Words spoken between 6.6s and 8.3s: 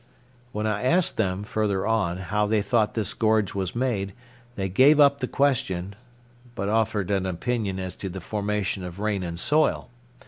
offered an opinion as to the